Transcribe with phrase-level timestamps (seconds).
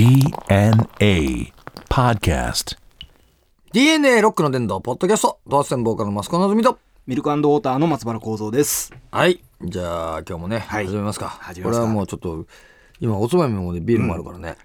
[0.00, 1.52] DNA
[1.90, 2.78] Podcast.
[3.74, 6.78] DNA ロックの伝道ポッドキャストドアステンボーカルのマスコのぞみと。
[7.06, 8.94] ミルクウォーターの松原幸三です。
[9.10, 9.44] はい。
[9.62, 10.86] じゃあ今日もね、はい。
[10.86, 11.28] 始めますか。
[11.28, 11.82] 始めますか。
[11.82, 12.46] これはもうちょっと
[12.98, 14.56] 今おつまみもねビールもあるからね、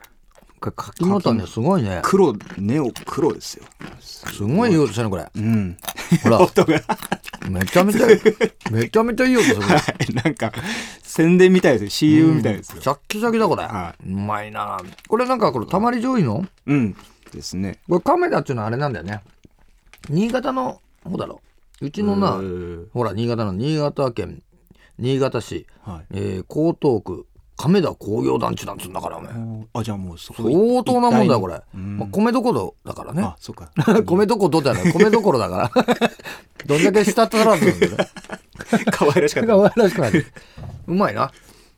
[0.62, 2.00] これ柿の種すごいね。
[2.04, 3.66] 黒、ネオ黒ですよ。
[4.00, 5.30] すごいいい音してるねこれ。
[5.36, 5.78] うん。
[6.24, 6.40] ほら。
[6.42, 6.82] 音が。
[7.50, 8.18] めちゃめちゃめ
[8.90, 9.62] ちゃめちゃいい音する。
[9.62, 10.14] はい。
[10.14, 10.52] なんか、
[11.16, 11.90] 宣伝みたいですよ。
[11.92, 12.82] CM みたいですよ。
[12.82, 14.78] シャッキシャキだこれ、はうまいな。
[15.08, 16.46] これなんかこれたまり醤油の？
[16.66, 16.96] うん。
[17.32, 17.80] ですね。
[17.88, 18.94] これ亀田っていうのはあれなん。
[18.94, 19.22] だよね
[20.10, 21.40] 新潟のほうだろ
[21.80, 22.42] うちのな
[22.94, 24.44] ほら新潟の新潟県
[25.00, 28.78] 新潟市、はいえー江東区亀田工業団地なん。
[28.78, 28.94] つうん。
[28.94, 29.32] だからお前
[29.74, 31.28] あ、じゃあもうそこ相当なもん。
[31.30, 31.98] だよこれ、うん。
[31.98, 33.72] まあ、米どころだからねあ、そうか。
[34.06, 35.86] 米どころだよね米どころだから
[36.66, 36.84] どん。
[36.84, 37.80] だけ下ったらずなん。
[37.80, 38.10] だよね
[38.92, 39.48] 可愛らしかった。
[39.48, 40.26] 可愛らしくなる
[40.88, 41.32] うまいな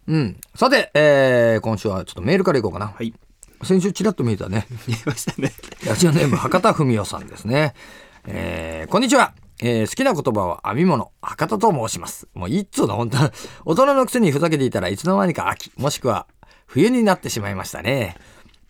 [0.08, 3.14] うんさて、えー今週はちょっとメールからいこうかな、はい。
[3.64, 5.52] 先週ちらっと見えたね見えましたね。
[5.86, 7.74] ラジオネーム博多文夫さんですね。
[8.26, 9.34] えーこんにちは。
[9.60, 12.28] えー好きな言葉は編み物、博多と申します。
[12.34, 13.18] もういっつうの、本当
[13.66, 16.28] 大人のくせにふざけていたらいつの間にか秋、もしくは
[16.68, 18.16] 冬になってしまいましたね。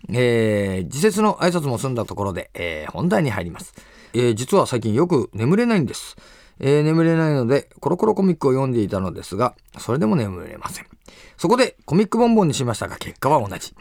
[0.09, 3.73] えー自節の挨拶も済んだところで、えー本題に入ります。
[4.13, 6.15] えー実は最近よく眠れないんです。
[6.59, 10.85] えー眠れないので、コロコロコミックを読んでいたのですが、それでも眠れません。
[11.37, 13.73] そこでコミックボンボンにしましたが、結果は同じ。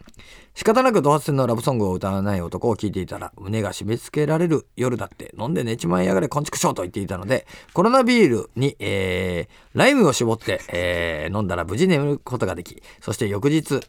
[0.56, 13.80] 仕方なくド発線のラブソングを歌わない男を聞いていたら胸が締め付けられる夜だって飲んで寝ちまいやがれこんちくしょうと言っていたのでコロナビールに、えーライムを絞って、えー飲んだら無事眠ることができそして翌日、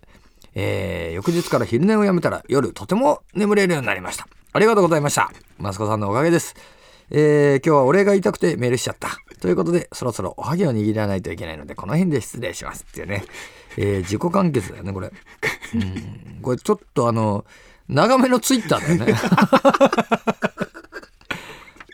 [0.56, 6.77] えー翌日から昼寝をやめたら夜とても眠れるようになりましたありがとうございましたマスコさんのおかげです
[7.10, 9.10] えー今日はお礼が言いたくてメールしちゃった。
[9.40, 13.24] ということで、そろそろおはぎを握らないといけないので、この辺で失礼しますっていうね。
[13.78, 15.12] えー自己完結だよね、これ。
[15.76, 17.46] うん、これちょっとあの、
[17.88, 19.16] 長めのツイッターだよね。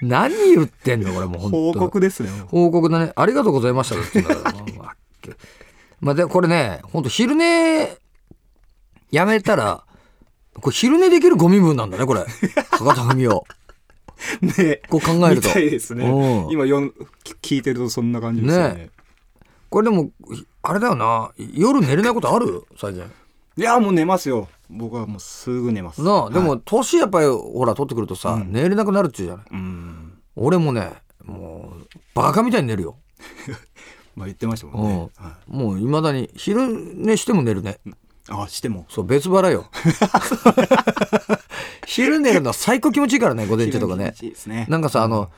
[0.02, 2.30] 何言ってんのこれもう本当報告ですね。
[2.48, 3.14] 報告だね。
[3.16, 4.64] ありがとうございましたって言うんだから。
[4.78, 4.96] まあ
[6.02, 7.98] まあ、で、これね、本当昼寝
[9.12, 9.86] やめたら、
[10.60, 12.26] これ昼寝できるゴミ分なんだね、これ。
[12.72, 13.30] 博多文雄。
[14.42, 16.52] ねこう考えるとみたいですねうん。
[16.52, 16.94] 今よん
[17.42, 18.90] 聞いてるとそんな感じですよねね。
[19.70, 20.12] これでも、
[20.62, 21.32] あれだよな。
[21.56, 22.64] 夜寝れないことある？
[22.78, 23.04] 最近。
[23.58, 24.48] いや、もう寝ますよ。
[24.70, 26.04] 僕はもうすぐ寝ます。
[26.04, 29.46] なあ、でもはい、年やっぱり、ほら、取ってくるとさ、寝れなくなるっちゅうじゃない。
[29.52, 30.14] うん。
[30.36, 30.92] 俺もね、
[31.24, 32.98] もう、バカみたいに寝るよ。
[34.16, 35.10] まあ言ってましたもうんんね。
[35.18, 37.80] はもう、未だに、昼寝しても寝るね。
[37.86, 37.90] い
[38.30, 38.86] あ、しても。
[38.90, 39.66] そう、別腹よ。
[41.86, 44.20] 昼寝るのは最高気持ちいいからね、午前中とかね気持。
[44.20, 44.66] ちいいですね。
[44.70, 45.30] なんかさ、あの、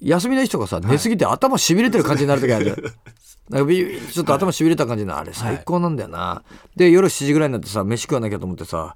[0.00, 2.76] 休みの日とかさ、寝すぎて頭しびれてる感じになる時あるじゃん。
[3.50, 6.42] なんかビビちょっと頭しびれた感じのあれ最高なんだよな。
[6.76, 8.94] で、夜7時ぐらいになってさ、飯食わなきゃと思ってさ、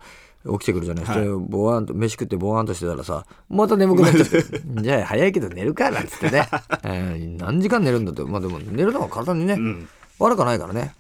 [0.53, 4.45] 起きてくるじゃない、はいでボワンと飯食ってボワンとしてたらさまた眠くなっちゃって
[4.81, 6.49] じゃあ早いけど寝るかなんつってね、
[6.85, 9.89] えー何時間寝るんだってまあでも寝るのは体にね、ん
[10.19, 10.95] 悪くないからね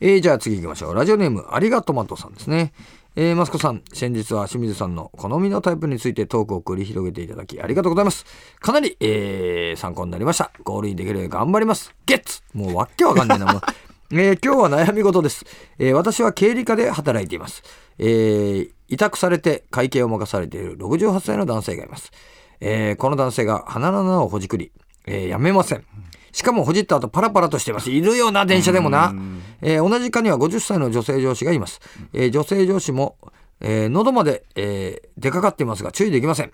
[0.00, 0.94] えーじゃあ次行きましょう。
[0.94, 2.72] ラジオネーム、ありがとまとさんですね。
[3.20, 8.24] えーマスコさん、先日は清水さんの好みのタイプについてトークを繰り広げていただきありがとうございます。
[8.60, 10.52] かなり、えー参考になりました。
[10.62, 11.92] ゴールインできるように頑張ります。
[12.06, 13.60] ゲッツもうわけわかんないな、もう。
[14.16, 15.44] えー今日は悩み事です、
[15.80, 17.64] えー私は経理課で働いています。
[17.98, 22.12] えー委託されて会計を任されている68歳の男性がいます。
[22.60, 24.70] えーこの男性が鼻の穴をほじくり、
[25.08, 25.84] えーやめません。
[26.32, 27.90] しかもほじった後パラパラとしてます。
[27.90, 29.14] いるよな、電車でもな。
[29.60, 31.80] えー同じ課には50歳の女性上司がいます。
[32.12, 33.16] えー女性上司も、
[33.60, 36.52] えー喉まで、えー出かかっていますが注意できません。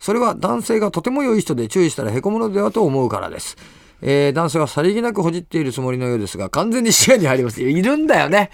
[0.00, 3.56] それは男性がとても良い人で注意したらへこむのではと思うからです。
[4.00, 7.62] えー男性はさりげなくほじっているつもりのようですが完全に視野に入ります。
[7.62, 8.50] いるんだよね。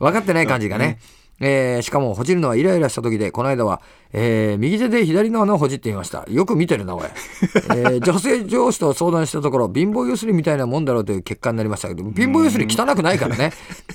[0.00, 0.98] 分かってない感じがね。
[1.40, 3.80] えーしかもほじるのはイライラした時でこの間は、
[4.12, 6.24] えー右手で左の穴をほじってみました。
[6.28, 7.04] よく見てるなおい、
[7.70, 13.52] えー女性上司と相談したところ貧乏ゆすりみたいなもんだろうという結果になりましたけど貧乏ゆすり汚くないからね、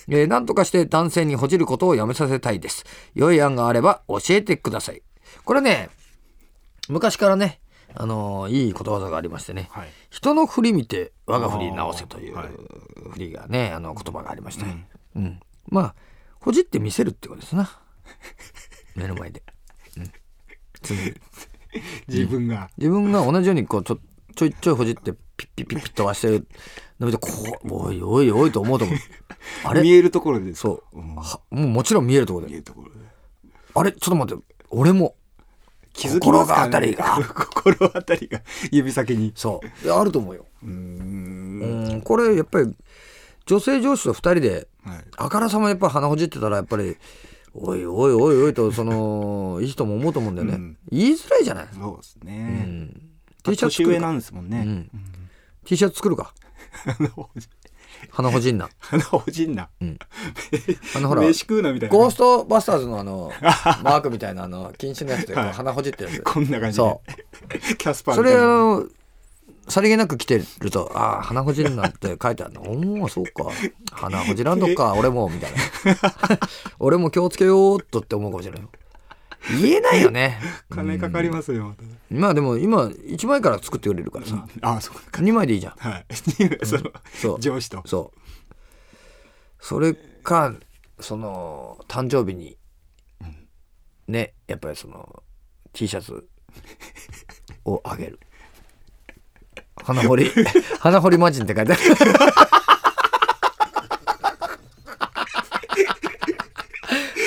[0.08, 2.86] えーなんとかして男性にほじることをやめさせたいです。
[3.14, 5.02] 良い案があれば教えてください。
[5.44, 5.90] これね
[6.90, 7.60] 昔からね
[7.96, 9.88] あのーいいことわざがありましてね、はい。
[10.10, 12.36] 人の振り見て我が振り直せという
[13.12, 14.66] 振りがねあの言葉がありまして、
[15.16, 15.40] うん。
[15.70, 15.96] まあ
[16.44, 17.80] ほじって見せるってことですな。
[18.96, 19.42] 目の前で、
[19.98, 20.12] うん、
[22.08, 22.70] 自分が。
[22.78, 24.00] 自分が同じようにこうちょ
[24.36, 26.48] ちょいちょいほじってピッピッピッピッとはしてる。
[27.00, 27.30] の見てこ
[27.64, 28.98] うおいおいおいと思うと思う。
[29.64, 29.82] あれ？
[29.82, 30.54] 見えるところで。
[30.54, 31.16] そう、うん。
[31.16, 32.52] はもうもちろん見えるところで。
[32.52, 33.00] 見えるところで。
[33.76, 33.94] あれ？
[33.94, 34.44] ちょっと待って。
[34.70, 35.16] 俺も。
[35.94, 37.20] 気づきますか、ね、心が当たりが。
[37.34, 38.42] 心当たりが
[38.72, 39.32] 指先に。
[39.36, 39.90] そう。
[39.92, 40.46] あると思うよ。
[40.64, 42.76] うんこれやっぱり
[43.46, 45.06] 女性上司と2人ではい。
[45.18, 46.98] あからさまやっぱ鼻ほじってたらやっぱり
[47.54, 50.78] おいおいおいおいとそのいい人も思うと思うんだよね、うん。
[50.92, 53.02] 言いづらいじゃない、そうですうね、ん、
[53.44, 54.68] T シャツ作るか、なんですもんね、うん。
[54.68, 54.90] うん。
[55.64, 56.34] T シャツ作るか？
[58.10, 58.70] 花ほじんな。
[58.80, 59.70] 鼻ほじんな。
[60.96, 61.96] あのほら飯食うなみたいな。
[61.96, 66.22] ゴーストバスターズのあの マークみたいなあの禁止のやつで鼻ほじってるやつ。
[66.24, 66.84] こんな感じで。
[66.84, 67.02] そ
[67.78, 68.88] キャスパーそれあの
[69.68, 72.62] さりげなく来てると「ああ鼻ほじるな」って書いてあるの
[73.00, 73.50] 「おおそうか。
[73.92, 75.58] 鼻ほじらんのか 俺も」みたいな
[76.80, 78.70] 「俺も気をつけようっと」って思うかもしれないよ。
[79.62, 80.40] 言えないよね。
[80.70, 81.76] 金かかりますよ、
[82.10, 84.48] まあでも今1枚から作ってくれるからさ。
[84.62, 85.22] あそうか。
[85.22, 85.74] 2枚でいいじゃん。
[85.78, 86.06] はい。
[86.66, 86.84] その
[87.14, 87.40] そう。
[87.42, 87.84] 上司と。
[87.86, 88.20] そう。
[89.60, 90.54] それか
[91.00, 92.58] その誕生日に
[94.08, 95.24] ねやっぱりその
[95.74, 96.28] T シャツ
[97.66, 98.20] をあげる
[99.82, 100.32] 花掘り
[100.80, 101.82] 花掘り魔人って書いてある。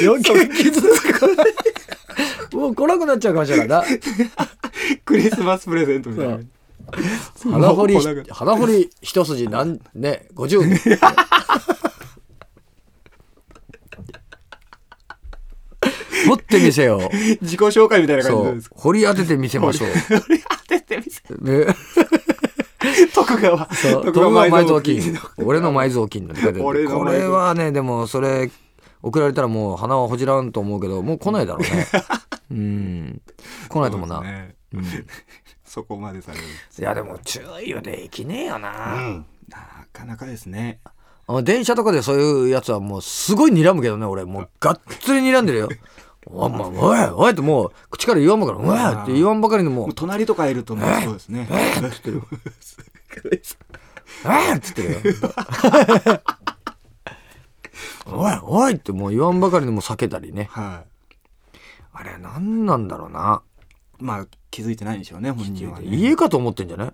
[0.04, 3.84] 余計傷つくもう来なくなっちゃうかもしれないな。
[5.04, 6.38] クリスマスプレゼントみたいな。
[7.50, 7.96] 花掘り
[8.30, 10.98] 花掘り一筋なんね50年
[16.26, 17.00] 掘ってみせよう。
[17.42, 18.70] 自己紹介みたいな感じです。
[18.70, 19.88] か掘り当ててみせましょう。
[20.68, 21.22] 当ててみせ。
[21.34, 21.66] ね
[23.14, 23.74] 徳川。
[23.74, 25.00] そう徳徳川埋蔵金。
[25.00, 25.18] 金。
[25.38, 28.50] 俺の埋蔵金これはねでもそれ
[29.02, 31.86] 送られたらもう花はほじらんと思うけどもう来ないだろうね。
[32.50, 33.22] うん。
[33.68, 34.20] 来ないと思うな。
[34.20, 34.54] ね。
[34.72, 34.84] うん。
[34.84, 34.86] い
[35.64, 36.44] そこまでされる
[36.82, 40.80] やでも注意はできねえよな、なかなかですね。
[41.42, 44.24] 電車とかでそういうやつはもうすごい睨むけどね俺。
[44.24, 45.68] もうがっつり睨んでるよ
[46.26, 49.86] お前おいおいってもう口から言わんばかりおいって言わんばかりにもう。
[49.86, 51.48] もう隣とかいるともうそうですね。
[51.50, 52.22] えっつってる
[53.30, 55.00] えっつってるよ。
[58.06, 60.48] おいおいってもう言わんばかりにも避けたりね。
[60.50, 60.84] は
[61.92, 63.42] あれ何なんだろうな。
[64.00, 65.86] いまあ気づいてないんでしょうね本人はね。
[65.86, 66.92] 家かと思ってんじゃない？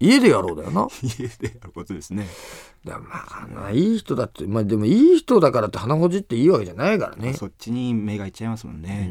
[0.00, 0.88] 家でやろうだよな。
[1.02, 2.26] 家でやることですね。
[2.84, 7.34] でもまあいい人だってまあでもいい人だからって鼻ほじっていいわけじゃないからね。
[7.34, 9.10] そっちに目がいっちゃいますもんね。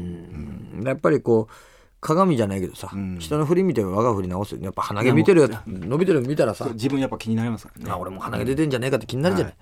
[0.74, 0.84] うん。
[0.84, 1.54] やっぱりこう
[2.00, 3.18] 鏡じゃないけどさ、うん。
[3.18, 7.90] 人の振り見て我が振り直すやっぱ鼻毛見てるやつ伸びてるの見たらさ自分やっぱ気になりますからね。
[7.90, 9.56] あ俺も鼻毛出てんじゃねえかって気になるじゃない、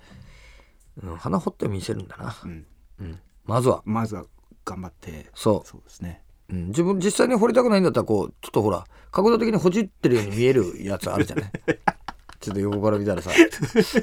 [1.03, 2.65] うん、鼻掘って見せるんだな、うん。
[2.99, 3.81] うん、まずは。
[3.85, 4.25] まずは
[4.65, 5.27] 頑張って。
[5.35, 5.67] そう。
[5.67, 6.21] そうですね
[6.53, 11.51] うん、自分実際に掘りたくないんだったらこうちょっとほら角度的にほじってるように見えるやつあるじゃない？
[12.39, 13.31] ちょっと横から見たらさ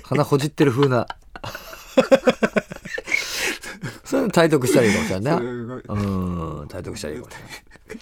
[0.04, 1.06] 鼻ほじってる風な。
[4.04, 5.32] そういうの体得したらいいかもしれな。
[5.32, 5.34] い。
[5.36, 6.68] なうん。
[6.68, 7.48] 体得したらいいかもしれな
[7.94, 7.98] い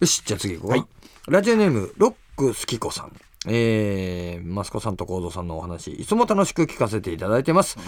[0.00, 0.80] よしじゃあ次行こう。
[0.80, 0.88] か、
[1.28, 3.12] ラジオネームロックスキコさん
[3.48, 7.78] えー、マスコさんとコードさんのお話いつも楽しく聞かせていただいてます、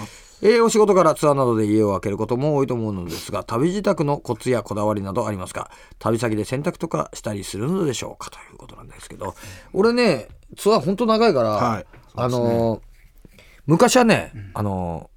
[0.41, 5.71] えーお仕事からツアーなどで家を空けることも多いと思うのですが旅支度のコツやこだわりなどありますか？
[5.99, 9.35] 旅先で洗濯とかしたりするのでしょうかということなんですけど。
[9.75, 11.87] 俺ねツアーほんと長いから、はい。
[12.15, 12.81] あのー
[13.67, 15.11] 昔はね、あの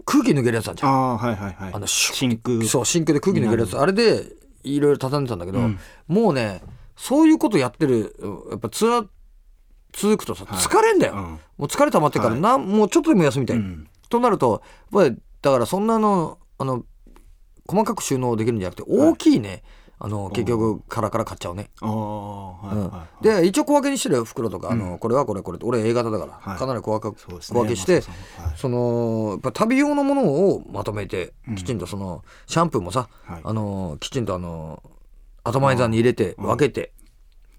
[0.00, 0.92] ー空気抜けるやつあるじゃん。
[0.92, 1.74] ああはいはいはい。
[1.74, 2.62] あの真空。
[2.64, 3.78] そう真空で空気抜けるやつ。
[3.78, 4.24] あれで
[4.62, 5.78] いろいろ畳んでたんだけど、うん。
[6.08, 6.62] もうね
[6.96, 8.16] そういうことやってる
[8.50, 9.06] やっぱツアー
[9.92, 10.58] 続くとさはい。
[10.58, 11.20] 疲れんだよ、うん。
[11.20, 12.40] もう疲れ溜まってから、はい。
[12.40, 13.88] なんもうちょっとでも休みたい、うん。
[14.08, 14.62] となると
[14.92, 16.84] やっぱりだからそんなのあの
[17.66, 19.62] 細かく収納できるんじゃなくて大きいね、
[19.98, 21.70] あの結局カラカラ買っちゃうね、
[23.22, 26.58] で一応小分けにしてるよ袋とか、あのこれはこれこれ俺 A 型だから、はい。
[26.58, 28.02] かなり小分け小分けして、
[28.56, 33.40] そのやっぱ旅用のものをまとめてきちんとそのシャンプーもさ、はい。
[33.42, 34.82] あのきちんとあの
[35.48, 36.46] アトマイザーに入れてうん。
[36.46, 36.92] 分けて、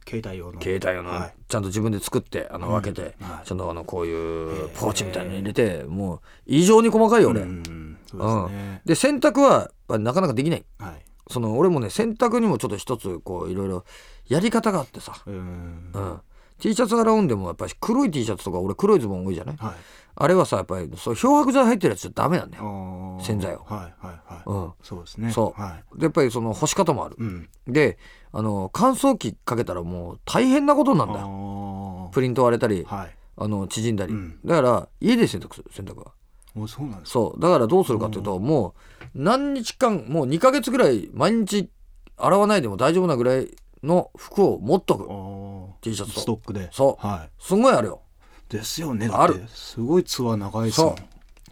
[0.07, 0.61] 携帯用の。
[0.61, 1.33] 携帯用の、はい。
[1.47, 3.47] ちゃんと自分で作ってあの分けて、はい。
[3.47, 8.49] ちゃんとあのこういうポーチみたいに入れてもう異常に細かいよ俺、うんそううん。
[8.49, 8.81] ですね。
[8.85, 10.65] で洗濯はなかなかできない。
[10.79, 11.01] はい。
[11.29, 13.83] その俺もね洗濯にもちょっと一つこういろいろ
[14.27, 15.91] やり方があってさ、うん。
[15.93, 16.19] うん
[16.59, 19.57] T シャツ洗うんでもやっぱり黒い T シャツとか俺黒いズボン多いじゃない？
[19.57, 19.73] はい。
[20.19, 23.59] あれはさやっぱりそう漂白剤入ってるやつじゃダメなんだよ、洗剤を。
[23.65, 24.43] はいはいはい。
[24.47, 25.31] うん、そうですね。
[25.31, 25.61] そう。
[25.61, 25.99] はい。
[25.99, 27.49] でやっぱりその干し方もある、うん。
[27.67, 27.99] で
[28.31, 32.07] あの乾燥機かけたらもう大変なことなんだよ。
[32.09, 33.15] あプリント割れたり、あはい。
[33.39, 34.39] あの縮んだり、うん。
[34.43, 36.11] だから家で洗濯する洗濯は。
[36.55, 37.39] おそうなんですかそう。
[37.39, 38.73] だからどうするかっていうと、も
[39.03, 41.69] う何日間もう2ヶ月ぐらい毎日
[42.17, 45.07] 洗わないでも大丈夫なぐらいの服を持っとく。
[45.09, 46.69] ああ T シャツとストックで。
[46.71, 47.07] そう。
[47.07, 48.01] はすごいあるよ。
[48.49, 49.09] いですよね。
[49.11, 49.43] ある。
[49.47, 50.95] すごいツアー長いそう。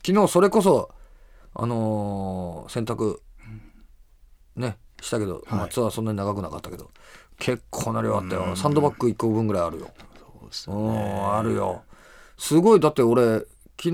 [0.06, 0.90] 昨日それこそ
[1.54, 3.20] あのー洗濯
[4.56, 6.90] ねしたけど、まあ、はいツアーそんなに長くなかったけど
[7.38, 8.50] 結構な量あったうん。
[8.50, 9.92] よサンドバッグ1個分ぐらいあるよ。
[10.18, 10.76] そうですね。
[10.76, 11.84] んあるよ。
[12.38, 12.80] すごい。
[12.80, 13.40] だって俺
[13.78, 13.92] 昨日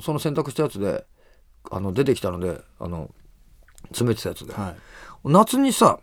[0.00, 1.04] その洗濯したやつで
[1.70, 3.10] あの出てきたのであの
[3.88, 4.74] 詰めてたやつで、は
[5.24, 5.98] 夏にさ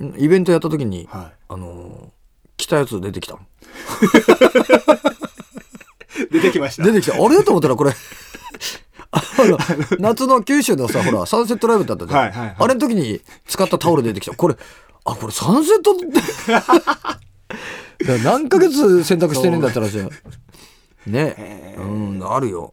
[0.00, 1.06] イベントやった時に、い。
[1.06, 2.12] はあの
[2.56, 3.36] 着たやつ出てきた
[6.30, 6.82] 出てきました。
[6.84, 7.14] 出てきた。
[7.14, 7.42] あれ？
[7.42, 7.92] と思ったらこれ。
[9.98, 12.56] 夏の九州のさほらサンセットライブだったじゃん、はいはいはい。
[12.58, 14.36] あれの時に使ったタオル出てきた。
[14.36, 14.56] これ
[15.04, 16.06] あこれサンセットって？
[18.24, 20.08] 何ヶ月洗濯してるんだったらじゃ
[21.06, 21.74] ね。
[21.78, 22.72] うんあるよ。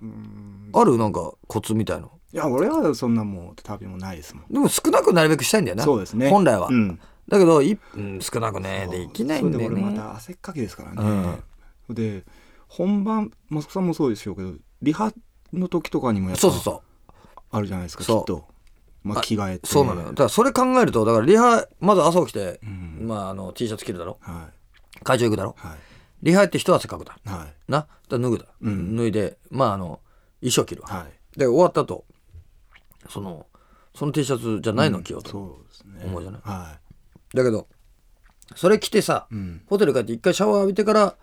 [0.74, 0.98] ある？
[0.98, 2.12] なんかコツみたいの。
[2.34, 4.54] いや俺はそんなもう旅もないですもん。
[4.54, 5.84] でも少なくなるべくしたいんだよな。
[5.84, 6.30] そうですね。
[6.30, 7.00] 本来は、うん
[7.32, 9.82] だけどい、うん、少なくねできないんだよね。
[9.82, 11.40] また汗っかきですからね、
[11.90, 12.26] で
[12.68, 15.14] 本番マスコさんもそうでしょうけどリハ
[15.54, 16.72] の時とかにもやっぱそうそうそ
[17.08, 17.12] う。
[17.52, 18.48] あるじゃないですかきっと、
[19.04, 19.68] まあ、着替えて。
[19.68, 20.08] そうなのよ。
[20.10, 23.08] だからそれ考えるとだからリハまず朝起きて、ん。
[23.08, 24.18] まあ、あの T シャツ着るだろ。
[24.20, 24.50] は
[25.04, 25.56] 会場行くだろ。
[25.58, 25.78] いはい。
[26.24, 27.18] リハって一汗かくだ。
[27.26, 27.72] はい。
[27.72, 27.88] な。
[28.10, 28.98] だ脱ぐだ、うん。
[28.98, 30.02] 脱いでまああの
[30.42, 31.40] 衣装着るわ、はい。
[31.40, 32.04] で終わった後
[33.08, 33.46] その
[33.96, 36.04] その T シャツじゃないの着ようと、そうですね。
[36.06, 36.42] 思うじゃない。
[36.44, 36.80] は
[37.34, 37.68] だけど
[38.56, 41.16] それ着てさ、い、うん、ホテル帰って一回シャワー浴びてから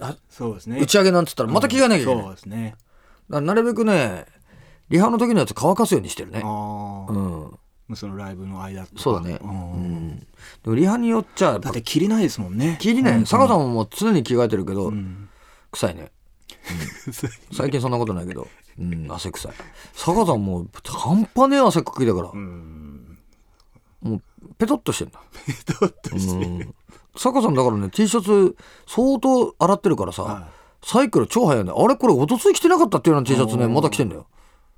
[0.00, 0.80] あそうですね。
[0.80, 2.74] 打ち上げなんつったらまた着替えなきゃいけない、そうですね。
[3.30, 4.26] だからなるべくね
[4.88, 6.42] リハの時のやつ乾かすようにしてるね。
[6.44, 7.16] ああ、う
[7.92, 7.96] ん。
[7.96, 9.02] そのライブの間とか。
[9.02, 9.52] そうだね、ううん。
[10.08, 10.26] ん、で
[10.64, 12.78] もリハによっちゃやっぱだって着れないですもんね。
[12.80, 13.26] 着りない。
[13.26, 15.28] 坂さんももう常に着替えてるけど、うん。
[15.70, 16.10] 臭いね、
[17.06, 17.12] うん。
[17.56, 18.48] 最近そんなことないけど、
[18.78, 19.52] うん、汗臭い。
[19.94, 22.75] 坂さんもう半端ねえ汗っかきだから、うん
[24.00, 24.22] もう
[24.58, 25.20] ペトッとしてんだ。
[25.80, 26.74] どうとしてうん。
[27.16, 30.48] 坂さんだからね T シャツ相当洗ってるからさ、は
[30.82, 31.72] サイクル超速いね。
[31.74, 34.26] あれこれおとつい着てなかったっていうような T シャツねまた着てんだよ。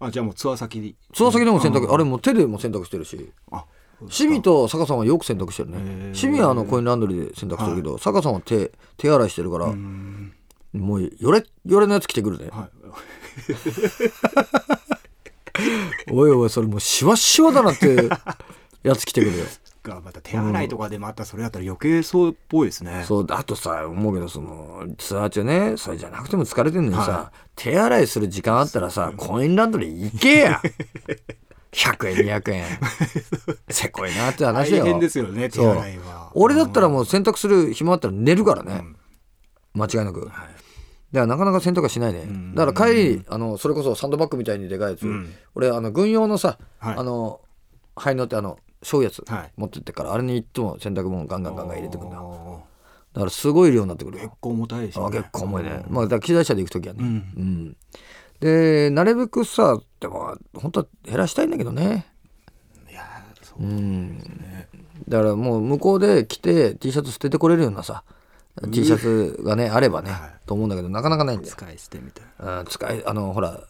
[0.01, 1.95] あじゃあもうツアー先でつま先でも洗濯、うん。
[1.95, 3.33] あれもう手でも洗濯してるし。
[3.51, 3.65] あ
[4.09, 5.77] シミと坂さんはよく洗濯してるね。
[5.79, 6.15] へー。
[6.15, 10.33] シミはあのコインランドリーで洗濯するけど、坂さんは手手洗いしてるから、うん。
[10.73, 12.71] もうよれよれのやつ着てくるね、はい。
[16.13, 18.09] おいおいそれもうシワシワだなって
[18.83, 19.45] やつ着てくるよ。
[19.83, 23.05] がまた手洗いとかでまたそれだったら余計そうっぽいですね。
[23.07, 30.61] そうあとさ思うけどそのツアー中ねそれじゃなくても疲れてんのにさ、は手洗いする時間あったらさコインランドリー行けや。
[31.73, 32.65] 100円200円。
[33.69, 34.85] せこいなって話よ。
[34.85, 36.31] 大変ですよね手洗いは。
[36.35, 38.85] 俺だったらもう洗濯する暇あったら寝るからね、
[39.75, 40.41] 間違いなく、だか
[41.13, 42.55] らなかなか洗濯はしないね、ん。
[42.55, 45.33] だから帰りあのそれこそサンドバッグみたいにでかいやつ、うん。
[45.55, 46.97] 俺あの軍用のさ、はい。
[46.97, 47.41] あの
[47.97, 49.53] 灰のってあのそういうやつ、はい。
[49.57, 52.17] 持ってってからあれにいっつも洗濯物ガンガンガンガン入れてくんだ。
[52.17, 57.07] だあからすごい量になってくる結構重たいですね結構重いね、まあだから機材車で行く時はね、うん。
[57.09, 57.77] うん。
[58.41, 62.07] でなるべくさでも本当は減らしたいんだけどね。
[62.89, 64.19] いやーそううん。
[65.09, 68.05] だからもう向こうで着て T シャツ捨ててこれるようなさ
[68.71, 70.47] T シャツがねあればね、はい。
[70.47, 72.61] と思うんだけどなかなかないんだよ、使い捨てみたいな。
[72.61, 73.61] うん、使いあのほら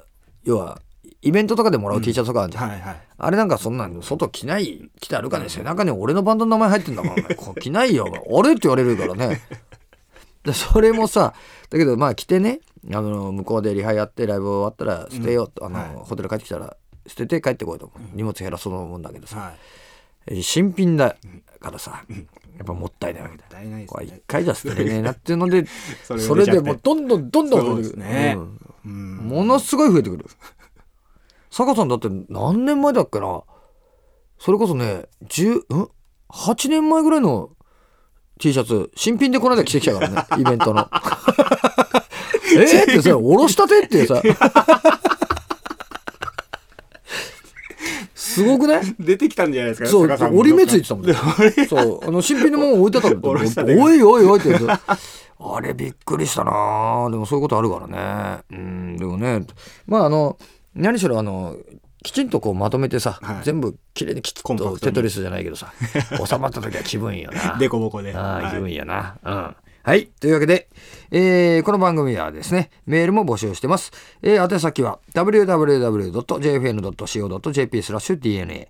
[0.45, 0.81] 要は
[1.21, 2.97] イベントとかでもらう T シャツとかあるじゃん、はいはい。
[3.19, 8.07] あれなんかそんなの外着ない着て歩かない背中に俺のバンドの名前入ってんだもんお前こう着ないよ。
[8.07, 9.41] あれって言われるからね。
[10.45, 11.35] でそれもさ
[11.71, 12.61] だけどまあ着てね
[12.93, 15.89] あの向こうでリハやってライブ終わったら捨てようと、あのはい。
[15.97, 18.01] ホテル帰ってきたら捨てて帰ってこいと思う。
[18.15, 19.53] 荷物減らそうと思うんだけどさ、はい。
[20.29, 21.17] えー新品だ
[21.59, 22.05] からさ
[22.57, 24.21] やっぱもったいないわけだもっ一ね。
[24.27, 25.65] 回じゃ捨てれねえなっていうので
[26.05, 28.35] それでもうどんどんどんどんね。
[28.37, 29.17] うんうん。
[29.29, 30.27] ものすごい増えてくる
[31.51, 33.43] 坂さんだって何年前だっけな？
[34.39, 35.89] それこそね10ん
[36.31, 37.51] ？8年前ぐらいの
[38.39, 40.89] T シャツ新品でこの間着てきたからね イベントの。
[42.55, 42.61] え？
[42.61, 44.23] ーってさおろしたてってさ。
[48.15, 51.15] すごくね出てきたんじゃないですかそう折り目ついてたもんね。
[51.69, 53.21] そうあの新品のもの置いてたん。
[53.21, 53.37] だお
[53.91, 54.73] いおいおいって言うと
[55.41, 58.45] あれびっくりしたなでもそういうことあるからね。
[58.51, 59.45] うんでもね。
[59.87, 60.37] まああの
[60.79, 61.57] 何しろあの
[62.05, 63.45] きちんとこうまとめてさ、はい。
[63.45, 65.73] 全部きれいにきちっとテトリスじゃないけどさ
[66.25, 67.57] 収まった時は気分いいよな。
[67.59, 68.15] デコボコで。
[68.15, 68.51] ああ、はい。
[68.55, 69.17] 気分いいよな。
[69.25, 69.57] うん。
[69.83, 70.07] はい。
[70.21, 70.69] というわけで、
[71.11, 73.91] えーこの番組ではですね、メールも募集してます。
[74.23, 74.99] えー宛先は
[76.49, 78.69] www.jfn.co.jp スラッシュ DNA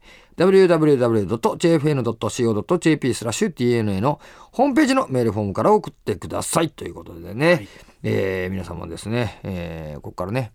[1.78, 4.20] www.jfn.co.jp スラッシュ DNA の
[4.52, 6.70] ホームページのメールフォームから送ってください。
[6.70, 7.66] ということでね、
[8.02, 10.52] えー皆さんもですね、えーここからね、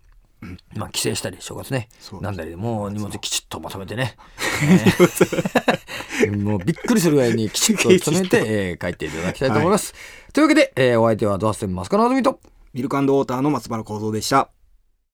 [0.74, 1.88] まあ、帰省したり正月ね。
[2.20, 4.16] なんだりでもう荷物きちっとまとめてね、
[6.24, 9.94] えーもうびっくりするぐらいにきちっと詰めて、 えー帰っていただきたいと思います、
[10.32, 12.40] というわけで、えーお相手はドアステンマスカのあずみと
[12.72, 14.50] ミルクウォーターの松原幸三でした